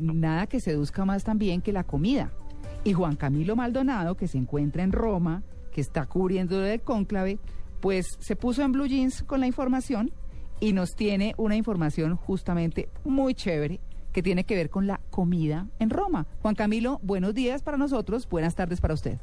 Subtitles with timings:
[0.00, 2.30] Nada que seduzca más también que la comida.
[2.84, 7.40] Y Juan Camilo Maldonado, que se encuentra en Roma, que está cubriendo el cónclave,
[7.80, 10.12] pues se puso en blue jeans con la información
[10.60, 13.80] y nos tiene una información justamente muy chévere
[14.12, 16.28] que tiene que ver con la comida en Roma.
[16.42, 19.18] Juan Camilo, buenos días para nosotros, buenas tardes para usted.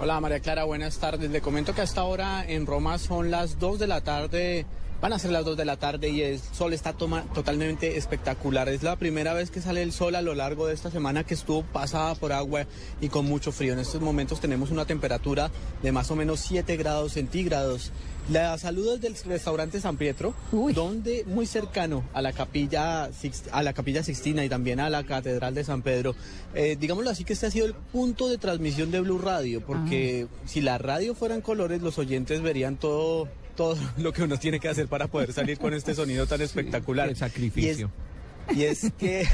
[0.00, 1.30] Hola María Clara, buenas tardes.
[1.30, 4.66] Le comento que hasta ahora en Roma son las 2 de la tarde
[4.98, 8.70] Van a ser las 2 de la tarde y el sol está toma, totalmente espectacular.
[8.70, 11.34] Es la primera vez que sale el sol a lo largo de esta semana que
[11.34, 12.64] estuvo pasada por agua
[13.02, 13.74] y con mucho frío.
[13.74, 15.50] En estos momentos tenemos una temperatura
[15.82, 17.92] de más o menos 7 grados centígrados.
[18.30, 23.08] La salud es del restaurante San Pietro, donde muy cercano a la capilla
[23.52, 26.16] a la capilla Sixtina y también a la catedral de San Pedro.
[26.54, 30.26] Eh, digámoslo así que este ha sido el punto de transmisión de Blue Radio, porque
[30.28, 30.42] ah.
[30.46, 34.58] si la radio fuera en colores, los oyentes verían todo todo lo que uno tiene
[34.58, 37.08] que hacer para poder salir con este sonido tan espectacular.
[37.08, 37.90] el sacrificio.
[38.54, 39.26] Y es, que...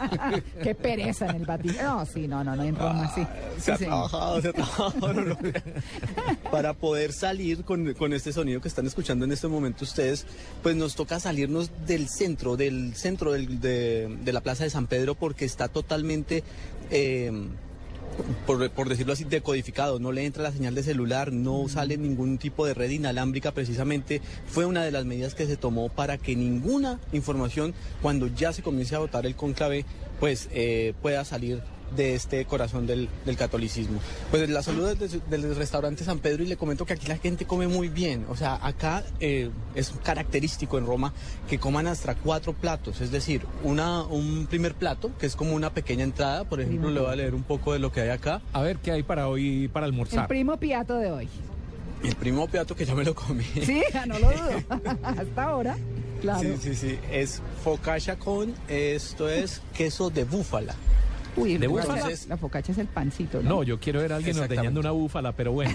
[0.62, 1.98] Qué pereza en el Vaticano.
[1.98, 3.26] No, sí, no, no, no, en Roma, sí.
[3.58, 5.38] se, ha trabajado, se ha trabajado,
[6.50, 10.26] Para poder salir con, con, este sonido que están escuchando en este momento ustedes,
[10.62, 14.86] pues nos toca salirnos del centro, del centro del, de, de, la Plaza de San
[14.86, 16.42] Pedro, porque está totalmente...
[16.90, 17.30] Eh,
[18.46, 22.66] por, decirlo así, decodificado, no le entra la señal de celular, no sale ningún tipo
[22.66, 26.98] de red inalámbrica, precisamente fue una de las medidas que se tomó para que ninguna
[27.12, 29.84] información, cuando ya se comience a votar el conclave,
[30.20, 31.62] pues eh, pueda salir
[31.94, 34.00] de este corazón del, catolicismo.
[34.30, 37.68] Pues la salud del, restaurante San Pedro y le comento que aquí la gente come
[37.68, 38.26] muy bien.
[38.28, 41.12] O sea, acá eh, es característico en Roma
[41.48, 45.70] que coman hasta cuatro platos, es decir, una, un primer plato que es como una
[45.70, 46.44] pequeña entrada.
[46.44, 48.40] Por ejemplo, le voy a leer un poco de lo que hay acá.
[48.52, 50.20] A ver qué hay para hoy, para almorzar.
[50.20, 51.28] El primo piato de hoy.
[52.02, 53.44] El primo piato que ya me lo comí.
[53.44, 54.62] Sí, no lo dudo.
[55.02, 55.76] Hasta ahora.
[56.20, 56.40] Claro.
[56.40, 56.98] Sí, sí, sí.
[57.10, 60.74] Es focaccia con, esto es queso de búfala.
[61.38, 62.08] Uy, de búfala.
[62.28, 63.42] La, focacha es el pancito.
[63.42, 63.62] ¿no?
[63.62, 65.74] yo quiero ver a alguien ordeñando una búfala, pero bueno.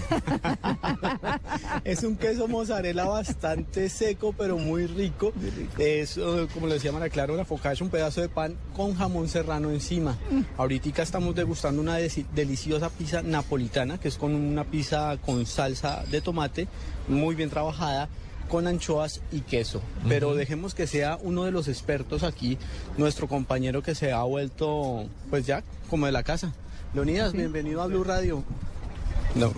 [1.84, 5.32] es un queso mozzarella bastante seco, pero muy rico.
[5.78, 9.28] Es, eh, como le decía María Clara, una focacha, un pedazo de pan con jamón
[9.28, 10.18] serrano encima.
[10.30, 10.40] Mm.
[10.56, 16.20] Ahorita estamos degustando una deliciosa pizza napolitana, que es con una pizza con salsa de
[16.20, 16.68] tomate,
[17.08, 18.08] muy bien trabajada
[18.48, 19.82] con anchoas y queso.
[20.08, 22.58] Pero dejemos que sea uno de los expertos aquí,
[22.96, 26.52] nuestro compañero que se ha vuelto, pues ya, como de la casa.
[26.94, 28.44] Leonidas, bienvenido a Blue Radio.
[29.34, 29.52] No,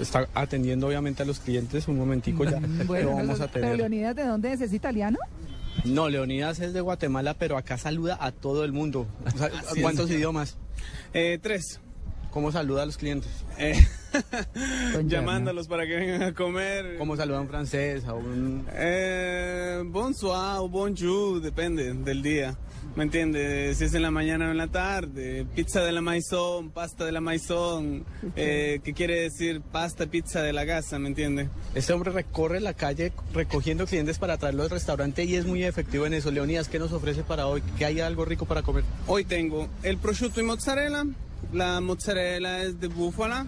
[0.00, 3.76] está atendiendo obviamente a los clientes, un momentico ya bueno, vamos a tener.
[3.76, 4.60] Leonidas de dónde es?
[4.60, 5.18] ¿Es italiano?
[5.84, 9.06] No, Leonidas es de Guatemala, pero acá saluda a todo el mundo.
[9.80, 10.56] ¿Cuántos idiomas?
[11.14, 11.80] Eh, tres.
[12.30, 13.30] ¿Cómo saluda a los clientes?
[13.56, 13.86] Eh,
[15.04, 16.96] llamándolos para que vengan a comer.
[16.98, 18.04] ¿Cómo saluda en francés?
[18.04, 18.66] A un...
[18.72, 22.56] eh, bonsoir o bonjour, depende del día.
[22.94, 23.76] ¿Me entiendes?
[23.76, 25.44] Si es en la mañana o en la tarde.
[25.54, 28.06] Pizza de la maizón, pasta de la maizón.
[28.36, 30.98] Eh, ¿Qué quiere decir pasta, pizza de la casa?
[30.98, 31.50] ¿Me entiende?
[31.74, 36.06] Este hombre recorre la calle recogiendo clientes para traerlo al restaurante y es muy efectivo
[36.06, 36.30] en eso.
[36.30, 37.62] Leonidas, ¿qué nos ofrece para hoy?
[37.76, 38.84] ¿Que hay algo rico para comer?
[39.06, 41.04] Hoy tengo el prosciutto y mozzarella
[41.52, 43.46] la mozzarella es de búfala,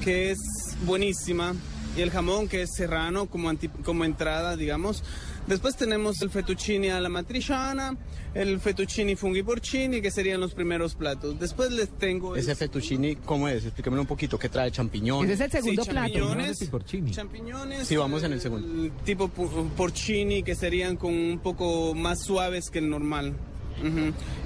[0.00, 0.38] que es
[0.84, 1.54] buenísima.
[1.96, 3.50] Y el jamón, que es serrano como,
[3.84, 5.02] como entrada, digamos.
[5.46, 7.96] Después tenemos el fettuccine a la matriciana,
[8.34, 11.40] el fettuccine funghi porcini, que serían los primeros platos.
[11.40, 12.36] Después les tengo...
[12.36, 13.64] ¿Ese fettuccine cómo es?
[13.64, 14.70] Explícame un poquito, ¿qué trae?
[14.70, 15.32] ¿Champiñones?
[15.32, 16.12] Ese es el segundo plato.
[16.12, 16.70] Champiñones,
[17.10, 17.88] champiñones.
[17.88, 18.94] Sí, vamos en el segundo.
[19.04, 23.34] Tipo porcini, que serían con un poco más suaves que el normal.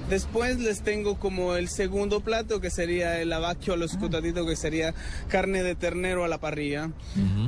[0.09, 3.99] Después les tengo como el segundo plato que sería el abacchio a los ah.
[4.47, 4.95] que sería
[5.29, 6.91] carne de ternero a la parrilla.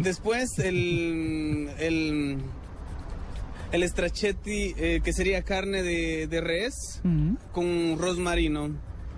[0.01, 2.39] Después el, el,
[3.73, 7.01] el stracchetti eh, que sería carne de, de res
[7.53, 8.71] con rosmarino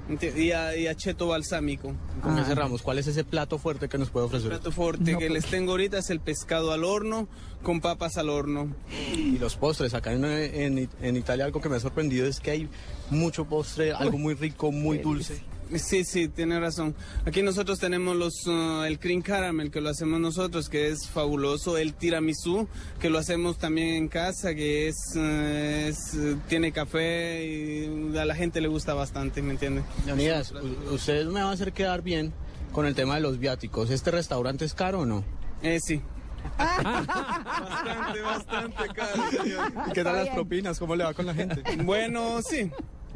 [0.09, 1.95] y, a, cheto balsámico.
[2.23, 2.83] ¿Con qué ah, cerramos?
[2.83, 4.53] ¿Cuál es ese plato fuerte que nos puede ofrecer?
[4.53, 7.29] El plato fuerte que les tengo ahorita es el pescado al horno
[7.63, 8.75] con papas al horno.
[9.15, 12.69] Y los postres, acá en, en Italia algo que me ha sorprendido es que hay
[13.11, 15.43] mucho postre, algo muy rico, muy dulce.
[15.76, 16.94] Sí, sí, tiene razón.
[17.26, 21.76] Aquí nosotros tenemos los, uh, el cream caramel que lo hacemos nosotros, que es fabuloso.
[21.76, 22.66] El tiramisú,
[23.00, 28.60] que lo hacemos también en casa, que es, uh, tiene café y a la gente
[28.60, 29.82] le gusta bastante, ¿me entiende?
[30.06, 30.53] Leonidas,
[30.91, 32.32] ustedes me van a hacer quedar bien
[32.72, 33.91] con el tema de los viáticos.
[33.91, 35.24] ¿Este restaurante es caro o no?
[35.62, 36.00] Eh, sí.
[36.56, 39.22] bastante, bastante caro.
[39.92, 40.78] ¿Qué tal las propinas?
[40.78, 41.62] ¿Cómo le va con la gente?
[41.84, 42.70] Bueno, sí.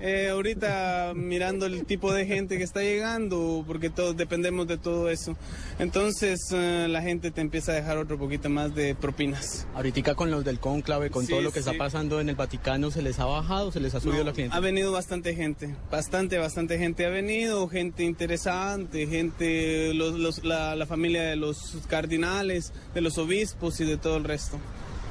[0.04, 5.08] Eh, ahorita mirando el tipo de gente que está llegando, porque todos dependemos de todo
[5.08, 5.37] eso.
[5.78, 9.66] Entonces eh, la gente te empieza a dejar otro poquito más de propinas.
[9.75, 11.69] Ahorita con los del cónclave, con Sí, todo lo que sí.
[11.70, 14.32] está pasando en el Vaticano, ¿se les ha bajado, se les ha subido No, la
[14.32, 14.56] cliente?
[14.56, 20.75] Ha venido bastante gente, bastante, bastante gente ha venido, gente interesante, gente, los, los- la,
[20.75, 24.58] la familia de los cardinales, de los obispos y de todo el resto.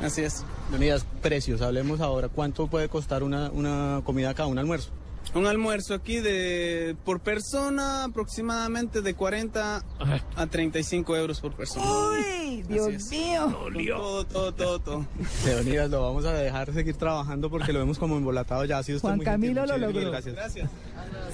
[0.02, 0.44] Así es.
[0.70, 2.28] Leonidas, precios, hablemos ahora.
[2.28, 4.90] ¿Cuánto puede costar una, una comida acá, un almuerzo?
[5.34, 9.84] Un almuerzo aquí de por persona aproximadamente de 40
[10.36, 11.86] a 35 euros por persona.
[11.86, 13.56] ¡Uy, Dios mío!
[13.88, 15.06] Todo, todo, todo, todo.
[15.46, 18.80] Leonidas, lo vamos a dejar seguir trabajando porque lo vemos como embolatado ya.
[18.80, 19.56] Ha sido usted Juan muy gentil.
[19.56, 20.12] Camilo lo logró.
[20.12, 20.36] Gracias.
[20.36, 20.70] Gracias.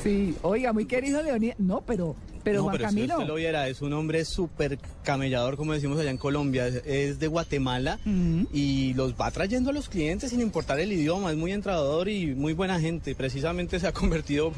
[0.04, 1.58] Sí, oiga, muy querido Leonidas.
[1.60, 3.08] No, pero, pero no, Juan pero Camilo.
[3.08, 6.68] si usted lo viera, es un hombre súper camellador, como decimos allá en Colombia.
[6.68, 8.48] Es, es de Guatemala Ujú.
[8.54, 11.32] y los va trayendo a los clientes sin importar el idioma.
[11.32, 13.16] Es muy entrador y muy buena gente.
[13.16, 14.52] Precisamente se ha convertido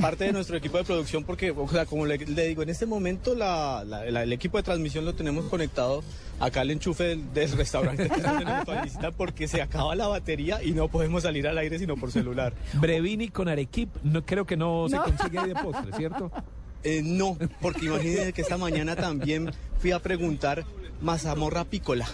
[0.00, 2.86] parte de nuestro equipo de producción porque, o sea, como le, le digo, en este
[2.86, 6.02] momento la- la- la- el equipo de transmisión lo tenemos conectado
[6.40, 10.62] acá al enchufe del, del restaurante que tenemos para visitar porque se acaba la batería
[10.62, 12.52] y no podemos salir al aire sino por celular.
[12.74, 15.04] Brevini con Arequip, no, creo que no, se No.
[15.04, 16.30] consigue ahí de postre, ¿cierto?
[16.84, 20.64] Eh, no, porque imagínense que esta mañana también fui a preguntar
[21.00, 22.06] mazamorra pícola.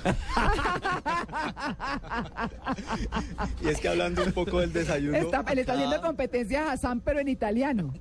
[3.62, 5.16] y es que hablando un poco del desayuno.
[5.16, 7.92] Está, le está haciendo competencia a Hassan, pero en italiano.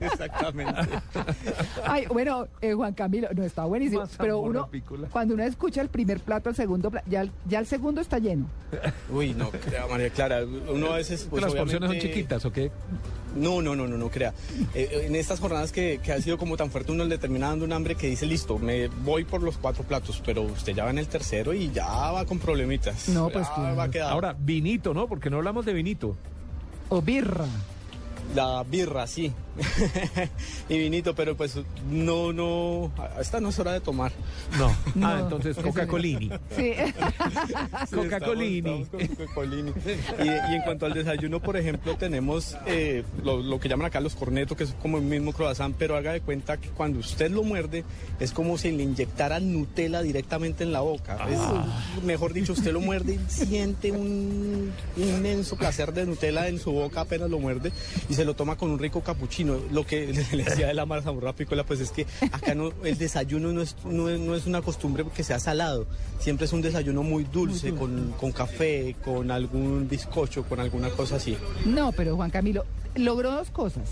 [0.00, 0.80] Exactamente.
[1.84, 4.00] Ay, bueno, eh, Juan Camilo, no está buenísimo.
[4.00, 5.08] Mazamorra Pero uno, pícola.
[5.10, 8.18] cuando uno escucha el primer plato, el segundo plato, ya, el- ya el segundo está
[8.18, 8.46] lleno.
[9.12, 9.50] Uy, no,
[9.90, 10.42] María Clara.
[10.44, 11.26] Uno a veces.
[11.28, 12.70] Pues, ¿Las porciones son chiquitas o qué?
[13.36, 14.34] No, no, no, no, no crea.
[14.74, 17.64] Eh, en estas jornadas que, que ha sido como tan fuerte, uno le termina dando
[17.64, 20.90] un hambre que dice, listo, me voy por los cuatro platos, pero usted ya va
[20.90, 23.08] en el tercero y ya va con problemitas.
[23.08, 23.76] No, pues, Ya claro.
[23.76, 24.10] va a quedar.
[24.12, 25.06] Ahora, vinito, ¿no?
[25.08, 26.16] Porque no hablamos de vinito.
[26.88, 27.46] O birra.
[28.34, 29.32] La birra, sí.
[30.68, 31.58] y vinito, pero pues
[31.90, 32.90] no, no,
[33.20, 34.12] esta no es hora de tomar.
[34.58, 34.70] No.
[34.94, 35.06] No.
[35.06, 36.30] Ah, entonces Coca-Colini.
[36.54, 36.72] Sí.
[36.74, 38.84] Sí, Coca-Colini.
[38.86, 39.72] Coca-Colini.
[40.18, 44.00] Y, y en cuanto al desayuno, por ejemplo, tenemos eh, lo, lo que llaman acá
[44.00, 47.30] los cornetos, que es como el mismo croissant, pero haga de cuenta que cuando usted
[47.30, 47.84] lo muerde,
[48.18, 51.18] es como si le inyectara Nutella directamente en la boca.
[51.30, 56.72] Es, mejor dicho, usted lo muerde y siente un inmenso placer de Nutella en su
[56.72, 57.72] boca apenas lo muerde
[58.08, 59.49] y se lo toma con un rico capuchino.
[59.70, 63.52] Lo que le decía de la mazamorra pícola, pues es que acá no, el desayuno
[63.52, 65.86] no es, no, es, no es una costumbre que sea salado,
[66.18, 71.16] siempre es un desayuno muy dulce, con, con café, con algún bizcocho, con alguna cosa
[71.16, 71.36] así.
[71.64, 72.64] No, pero Juan Camilo
[72.94, 73.88] logró dos cosas.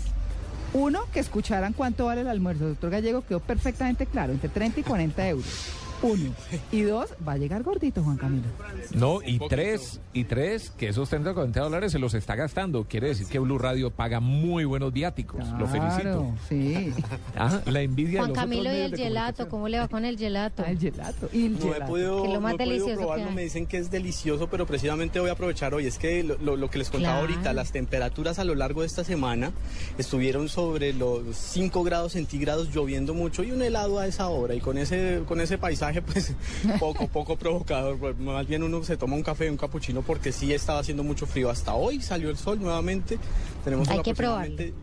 [0.73, 2.65] Uno, que escucharan cuánto vale el almuerzo.
[2.65, 5.78] El doctor Gallego quedó perfectamente claro, entre 30 y 40 euros.
[6.01, 6.33] Uno.
[6.71, 8.47] Y dos, va a llegar gordito, Juan Camilo.
[8.93, 12.85] No, y tres, y tres, que esos 30 o 40 dólares se los está gastando.
[12.85, 15.45] Quiere decir que Blue Radio paga muy buenos viáticos.
[15.59, 16.01] Lo felicito.
[16.01, 16.93] Claro, Sí.
[17.35, 19.49] Ah, la envidia Juan de los Camilo otros y el gelato.
[19.49, 20.63] ¿cómo le va con el gelato?
[20.65, 21.29] Ah, el gelato.
[21.33, 23.29] Y el No he podido, Que es lo más no he podido delicioso que probarlo,
[23.29, 23.35] hay.
[23.35, 25.85] me dicen que es delicioso, pero precisamente voy a aprovechar hoy.
[25.85, 27.33] Es que lo, lo- lo que les contaba Claro.
[27.33, 29.51] ahorita, las temperaturas a lo largo de esta semana
[29.97, 34.53] estuvieron sobre los 5 grados centígrados, lloviendo mucho y un helado a esa hora.
[34.55, 36.33] Y con ese, con ese paisaje, pues
[36.79, 37.97] poco, poco provocador.
[37.97, 41.25] Pues, Más bien uno se toma un café, un capuchino, porque sí estaba haciendo mucho
[41.25, 41.49] frío.
[41.49, 43.17] Hasta hoy salió el sol nuevamente.
[43.63, 44.73] Tenemos Hay que aproximadamente-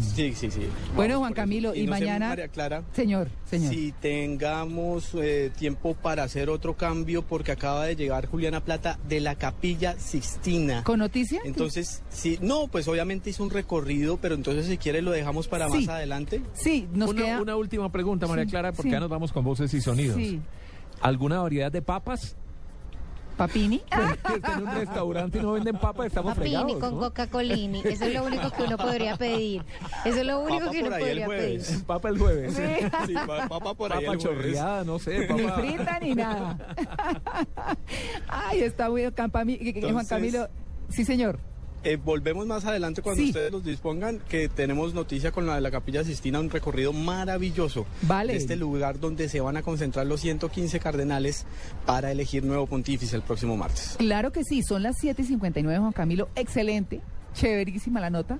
[0.00, 0.68] Sí, sí, sí.
[0.94, 1.32] Bueno, Juan.
[1.32, 2.84] Camilo, y no sé, mañana- María Clara.
[2.92, 3.72] Señor, señor.
[3.74, 9.20] Si tengamos eh, tiempo para hacer otro cambio, porque acaba de llegar Juliana Plata de
[9.20, 10.84] la Capilla Sixtina.
[10.84, 11.40] ¿Con noticia?
[11.44, 15.68] Entonces, sí, no, pues obviamente hizo un recorrido, pero entonces si quiere lo dejamos para
[15.68, 15.78] Sí.
[15.78, 16.42] más adelante.
[16.52, 17.42] Sí, nos una, queda...
[17.42, 18.92] una última pregunta, María Sí, Clara, porque sí.
[18.92, 20.16] ya nos vamos con voces y sonidos.
[20.16, 20.40] Sí.
[21.00, 22.36] ¿Alguna variedad de papas?
[23.36, 23.78] Papini.
[24.26, 27.00] Que está en un restaurante y no venden papas, estamos Papini fregados, con ¿no?
[27.00, 27.80] Coca-Colini.
[27.84, 29.64] Eso es lo único que uno podría pedir.
[30.04, 31.66] Eso es lo único Papa que uno podría jueves.
[31.68, 31.84] pedir.
[31.84, 32.54] Papa el jueves.
[33.06, 34.22] Sí, pa- papa por ahí Papa el jueves.
[34.22, 35.60] chorreada, no sé, Ni papa...
[35.60, 36.58] frita ni nada.
[38.28, 39.04] Ay, está muy
[39.92, 40.48] Juan Camilo.
[40.88, 41.38] Sí, señor.
[41.84, 43.28] Eh, volvemos más adelante cuando Sí.
[43.28, 47.84] ustedes los dispongan, que tenemos noticia con la de la Capilla Sistina, un recorrido maravilloso
[48.02, 48.34] Vale.
[48.36, 51.44] este lugar donde se van a concentrar los 115 cardenales
[51.84, 53.96] para elegir nuevo pontífice el próximo martes.
[53.98, 56.28] Claro que sí, son las 7 y 59, Juan Camilo.
[56.36, 57.02] Excelente,
[57.34, 58.38] chéverísima la nota.